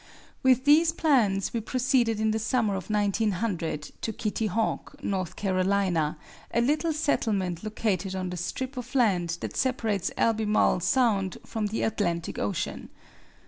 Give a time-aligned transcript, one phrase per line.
[0.41, 6.17] With these plans we proceeded in the summer of 1900 to Kitty Hawk, North Carolina,
[6.51, 11.83] a little settlement located on the strip of land that separates Albemarle Sound from the
[11.83, 12.89] Atlantic Ocean.